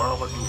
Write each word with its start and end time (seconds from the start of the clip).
Washington 0.00 0.39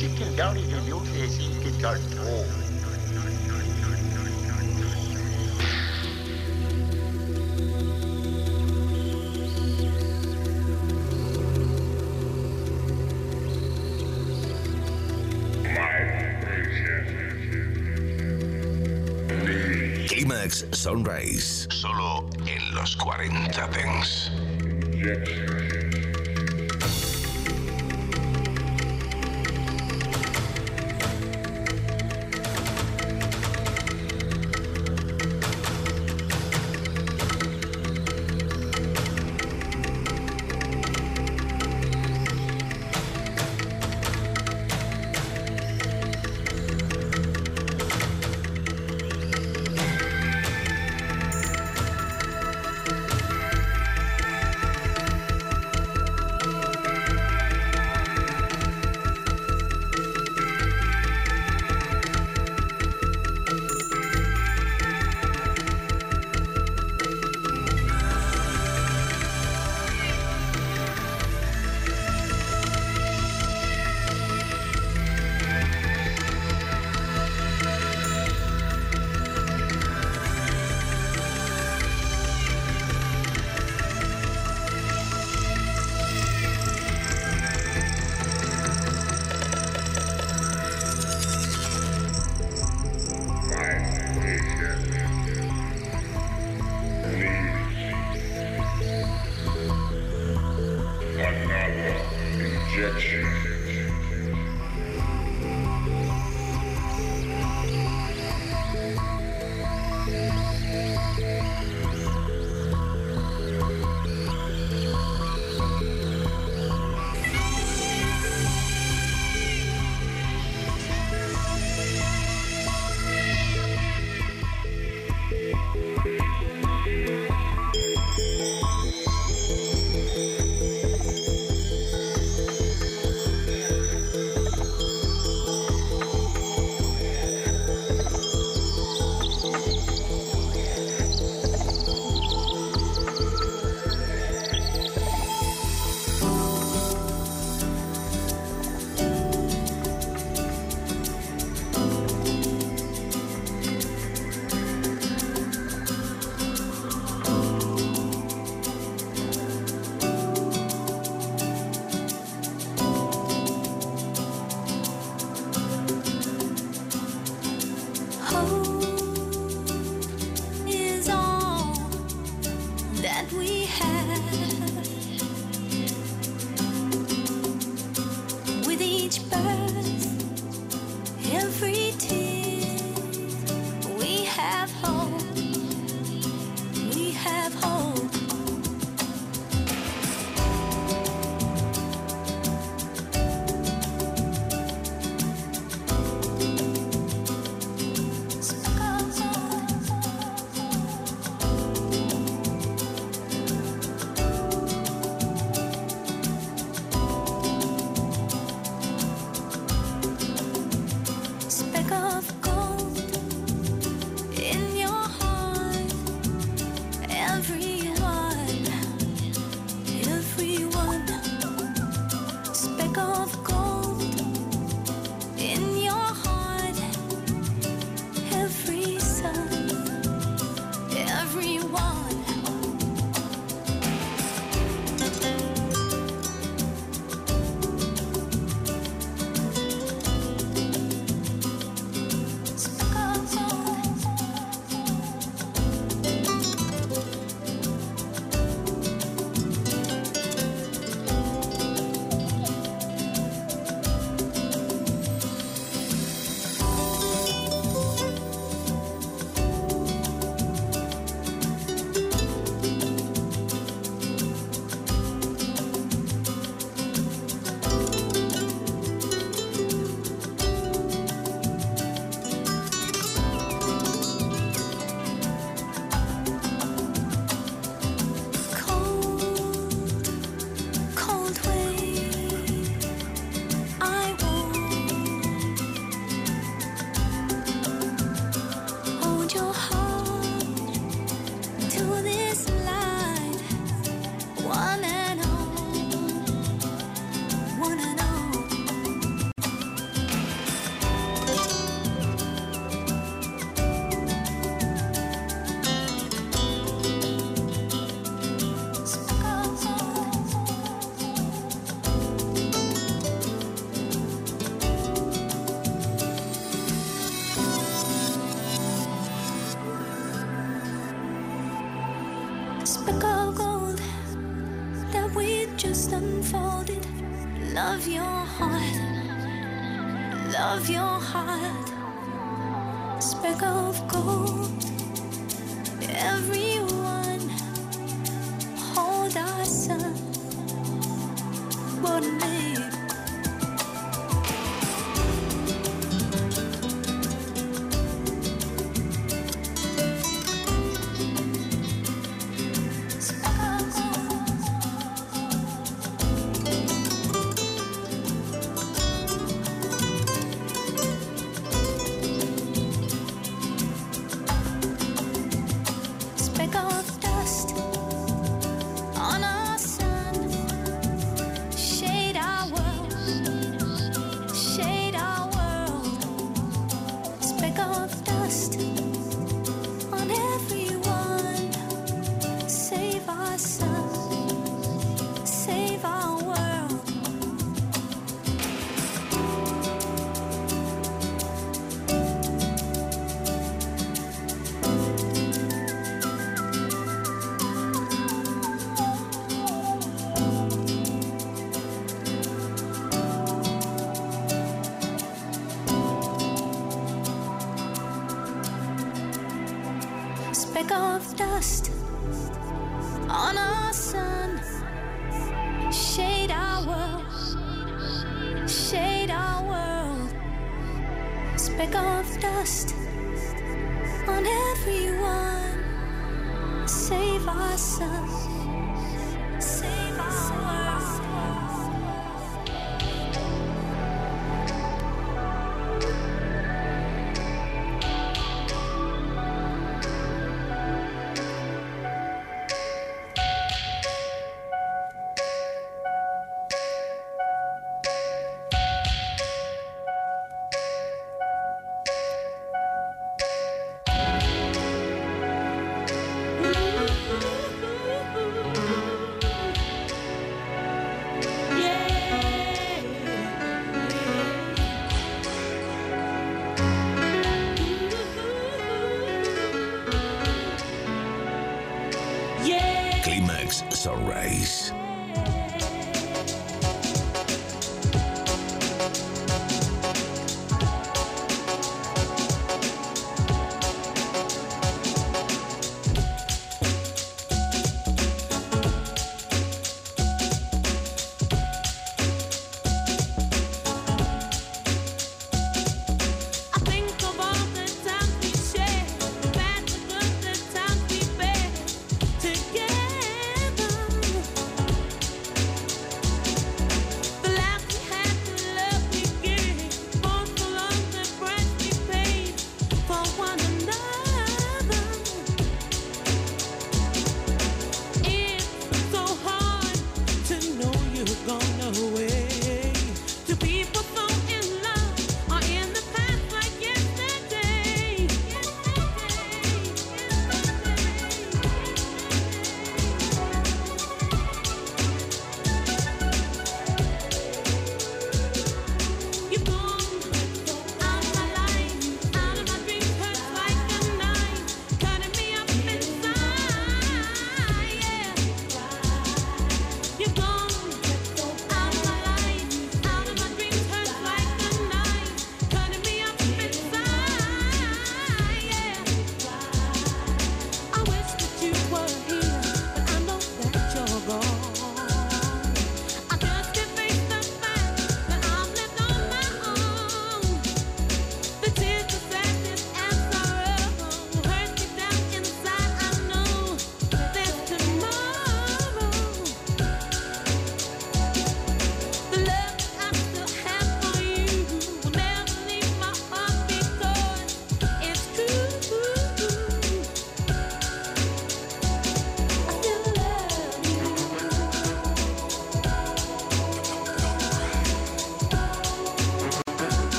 Ezekiel 0.00 0.34
Downey 0.34 0.62
Jr. 0.62 1.02
Ezekiel 1.22 1.72
Downey. 1.78 2.00
Oh. 2.20 2.46
Climax 20.08 20.64
Sunrise, 20.72 21.68
solo 21.70 22.26
en 22.46 22.74
los 22.74 22.96
40 22.96 23.66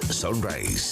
Sunrise. 0.00 0.91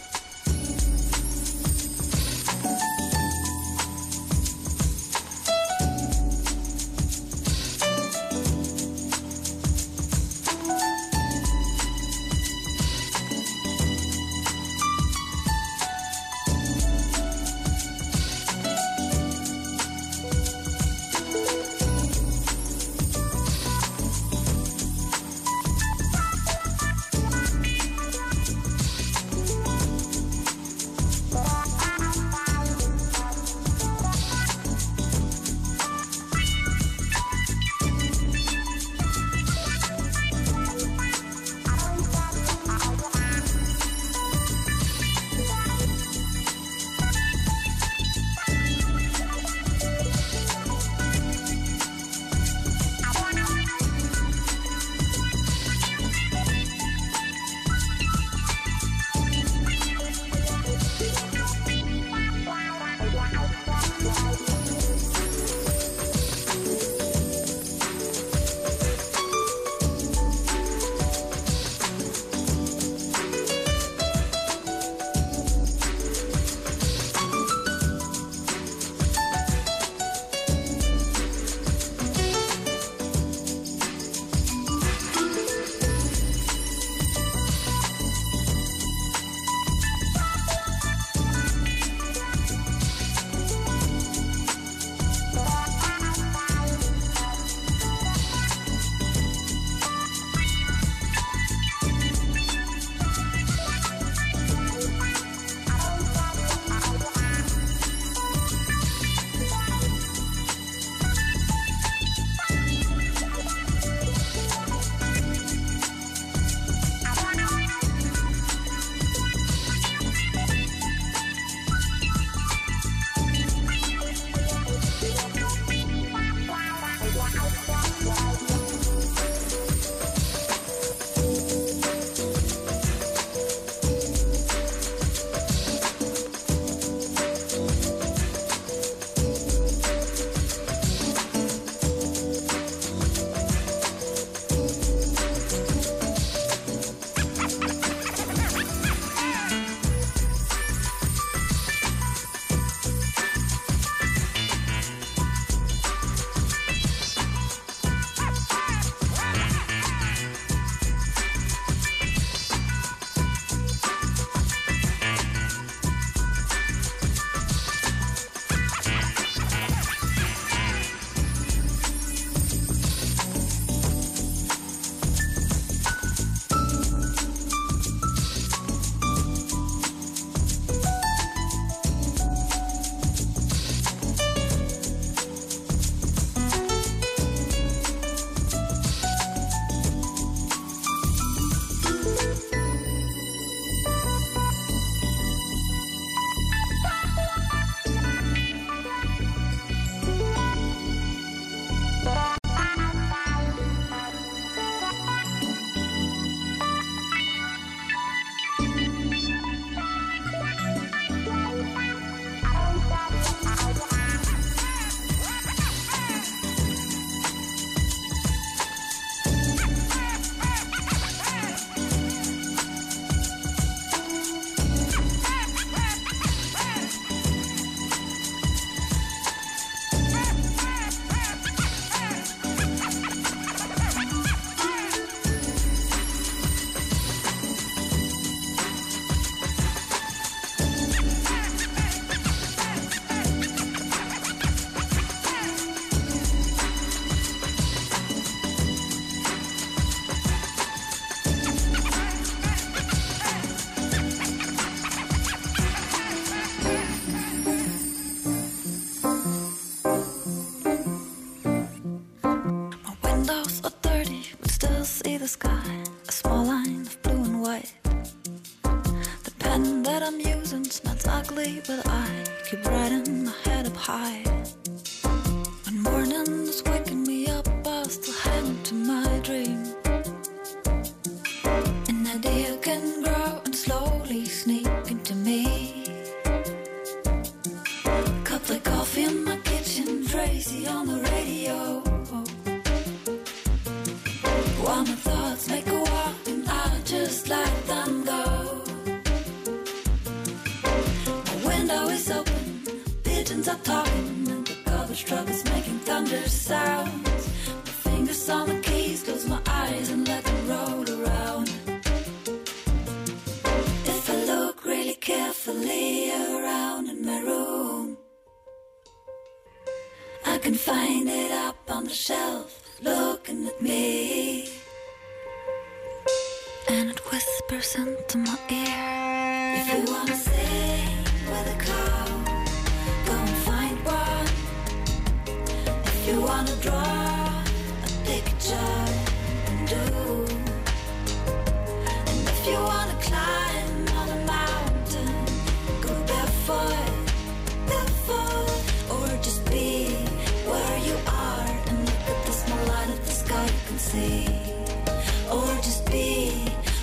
or 353.93 355.55
just 355.55 355.85
be 355.91 356.31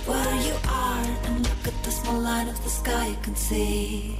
where 0.04 0.34
you 0.42 0.52
are 0.68 1.04
and 1.24 1.40
look 1.40 1.68
at 1.68 1.82
the 1.82 1.90
small 1.90 2.20
light 2.20 2.48
of 2.48 2.62
the 2.62 2.68
sky 2.68 3.08
you 3.08 3.16
can 3.22 3.34
see. 3.34 4.18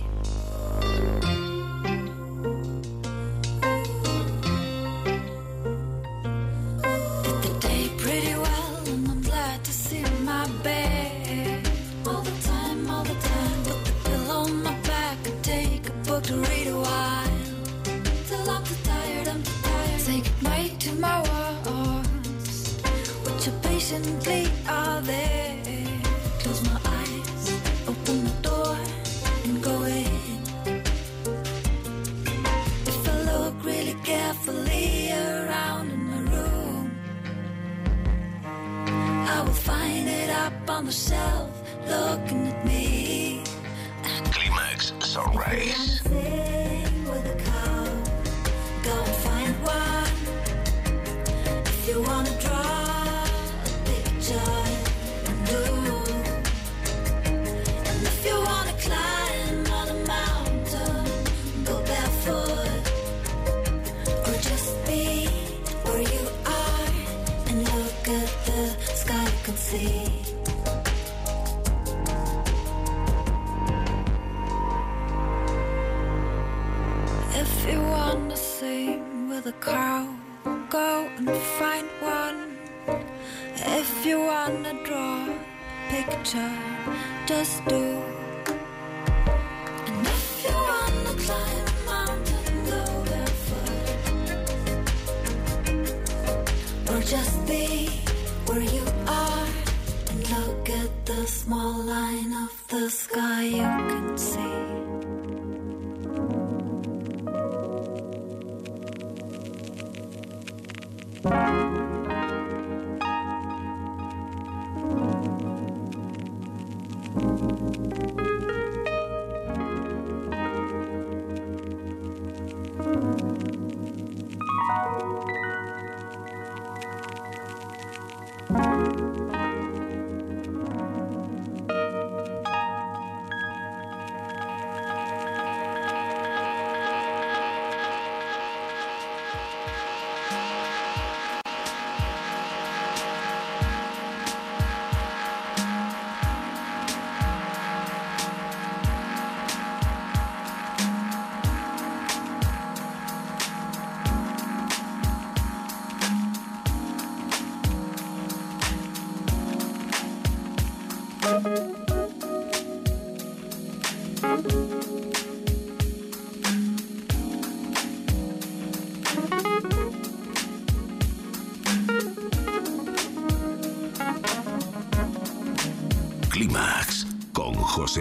you 103.68 103.88
can 103.88 104.18
see. 104.18 104.67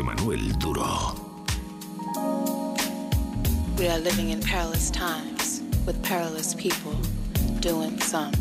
Manuel 0.08 0.48
Duro. 0.58 1.16
We 3.78 3.90
are 3.90 4.00
living 4.00 4.30
in 4.30 4.40
perilous 4.40 4.90
times 4.90 5.62
with 5.86 6.02
perilous 6.02 6.54
people 6.54 6.94
doing 7.60 8.00
some 8.00 8.32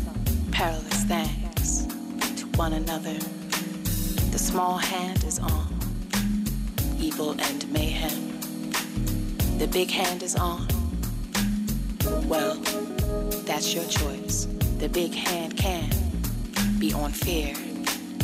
perilous 0.53 1.03
things 1.03 1.85
to 2.37 2.45
one 2.55 2.71
another. 2.71 3.17
The 4.31 4.39
small 4.39 4.77
hand 4.77 5.25
is 5.25 5.39
on 5.39 5.67
evil 7.01 7.31
and 7.31 7.69
mayhem. 7.69 8.39
The 9.57 9.67
big 9.67 9.91
hand 9.91 10.23
is 10.23 10.37
on. 10.37 10.69
Well, 12.29 12.55
that's 13.43 13.75
your 13.75 13.83
choice. 13.89 14.47
The 14.77 14.87
big 14.87 15.13
hand 15.13 15.57
can 15.57 15.89
be 16.79 16.93
on 16.93 17.11
fear 17.11 17.53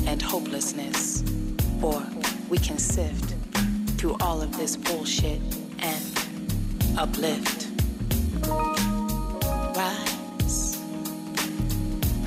and 0.07 0.21
hopelessness, 0.21 1.25
or 1.81 2.01
we 2.49 2.57
can 2.57 2.77
sift 2.77 3.32
through 4.03 4.17
all 4.19 4.41
of 4.41 4.57
this 4.57 4.75
bullshit 4.75 5.39
and 5.79 6.99
uplift. 6.99 7.69
Rise 9.77 10.77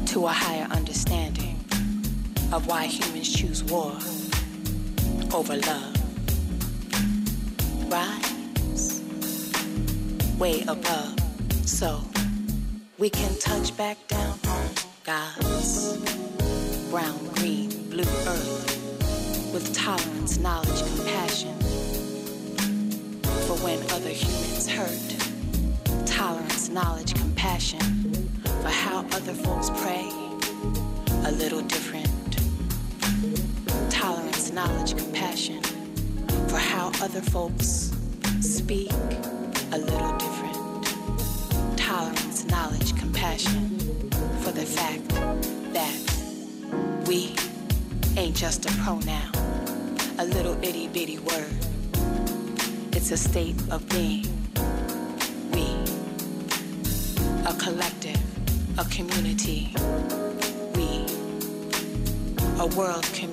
to 0.06 0.24
a 0.24 0.32
higher 0.32 0.66
understanding 0.70 1.62
of 2.50 2.66
why 2.66 2.86
humans 2.86 3.30
choose 3.30 3.62
war 3.62 3.92
over 5.34 5.54
love. 5.54 5.96
Rise 7.92 9.02
way 10.38 10.62
above 10.68 11.20
so 11.66 12.00
we 12.96 13.10
can 13.10 13.38
touch 13.38 13.76
back 13.76 13.98
down 14.08 14.38
on 14.48 14.70
God's 15.04 15.98
brown, 16.88 17.18
green, 17.34 17.68
blue 17.90 18.10
earth 18.26 19.52
with 19.52 19.74
tolerance, 19.74 20.38
knowledge, 20.38 20.80
compassion 20.94 21.65
when 23.62 23.80
other 23.90 24.10
humans 24.10 24.68
hurt. 24.68 26.06
Tolerance, 26.06 26.68
knowledge, 26.68 27.14
compassion 27.14 27.80
for 28.62 28.68
how 28.68 29.00
other 29.12 29.34
folks 29.34 29.70
pray 29.80 30.10
a 31.24 31.32
little 31.32 31.62
different. 31.62 32.08
Tolerance, 33.90 34.52
knowledge, 34.52 34.96
compassion 34.96 35.62
for 36.48 36.58
how 36.58 36.90
other 37.02 37.20
folks 37.20 37.92
speak 38.40 38.90
a 39.72 39.78
little 39.78 40.16
different. 40.18 41.78
Tolerance, 41.78 42.44
knowledge, 42.46 42.96
compassion 42.96 43.78
for 44.42 44.52
the 44.52 44.66
fact 44.66 45.08
that 45.72 45.96
we 47.06 47.34
ain't 48.16 48.36
just 48.36 48.66
a 48.66 48.72
pronoun, 48.82 49.32
a 50.18 50.24
little 50.24 50.56
itty 50.62 50.88
bitty 50.88 51.18
word. 51.18 51.65
It's 53.08 53.24
a 53.24 53.28
state 53.28 53.54
of 53.70 53.88
being. 53.88 54.26
We, 55.52 55.62
a 57.46 57.54
collective, 57.56 58.20
a 58.80 58.84
community. 58.86 59.72
We, 60.74 61.06
a 62.58 62.66
world 62.76 63.04
community, 63.14 63.25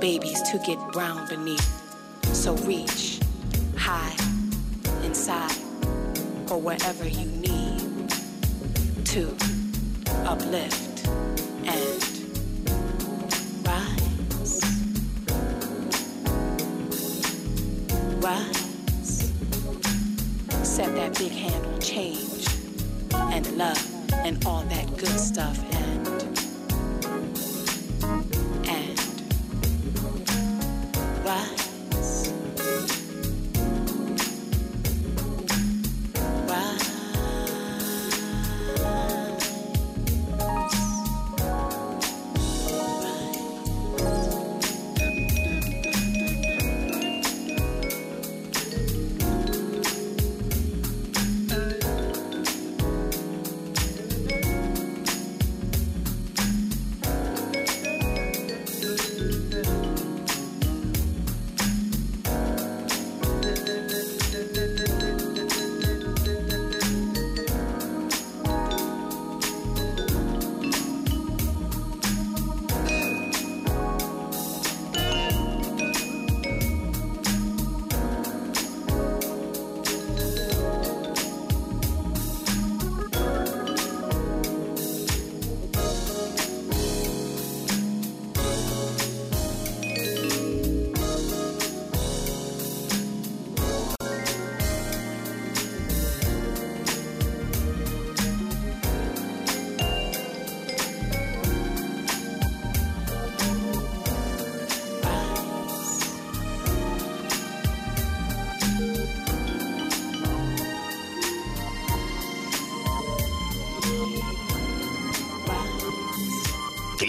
babies 0.00 0.40
to 0.42 0.58
get 0.58 0.78
brown 0.92 1.28
beneath. 1.28 1.82
So 2.34 2.54
reach 2.58 3.20
high 3.76 4.14
inside 5.04 5.56
or 6.50 6.60
wherever 6.60 7.06
you 7.06 7.26
need 7.26 8.10
to 9.06 9.34
uplift 10.24 11.06
and 11.64 12.02
rise. 13.64 14.60
Rise. 18.20 19.32
Set 20.62 20.94
that 20.94 21.18
big 21.18 21.32
hand 21.32 21.82
change 21.82 22.46
and 23.12 23.46
love 23.56 24.12
and 24.12 24.44
all 24.44 24.62
that 24.62 24.96
good 24.96 25.18
stuff 25.18 25.58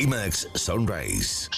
Climax 0.08 0.46
Sunrise. 0.56 1.50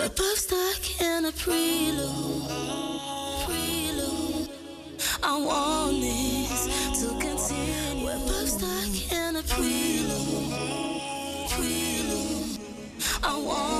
We're 0.00 0.08
both 0.08 0.38
stuck 0.38 1.00
in 1.02 1.26
a 1.26 1.32
prelude. 1.32 2.48
Prelude. 3.44 4.48
I 5.22 5.36
want 5.36 6.00
this 6.00 6.64
to 7.02 7.08
continue. 7.20 8.06
We're 8.06 8.18
both 8.20 8.48
stuck 8.48 9.12
in 9.12 9.36
a 9.36 9.42
prelude. 9.42 10.54
Prelude. 11.50 12.60
I 13.22 13.36
want 13.44 13.79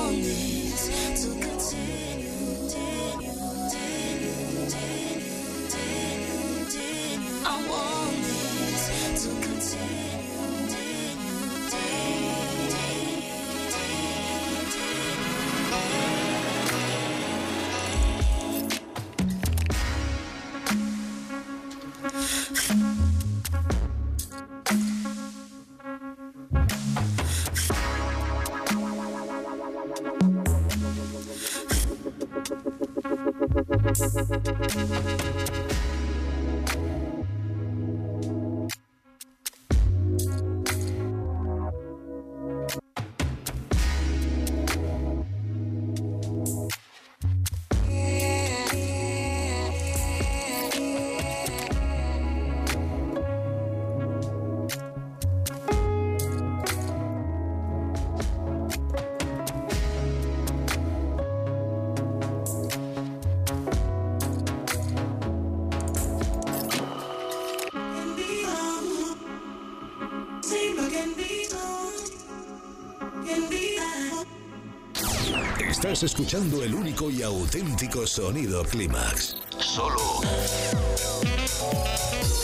Estás 76.01 76.19
escuchando 76.19 76.63
el 76.63 76.73
único 76.73 77.11
y 77.11 77.21
auténtico 77.21 78.07
sonido 78.07 78.63
Clímax. 78.63 79.35
Solo 79.59 80.21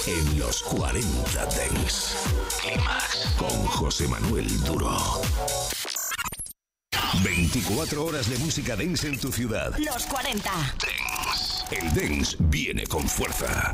en 0.06 0.38
los 0.38 0.62
40 0.62 1.46
Dents. 1.48 2.18
Clímax 2.62 3.34
con 3.36 3.66
José 3.66 4.08
Manuel 4.08 4.64
Duro. 4.64 4.96
24 7.24 8.06
horas 8.06 8.30
de 8.30 8.38
música 8.38 8.76
dance 8.76 9.08
en 9.08 9.20
tu 9.20 9.32
ciudad. 9.32 9.76
Los 9.80 10.06
40. 10.06 10.52
El 11.72 11.94
dance 11.96 12.38
viene 12.40 12.86
con 12.86 13.10
fuerza. 13.10 13.74